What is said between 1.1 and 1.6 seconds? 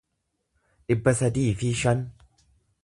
sadii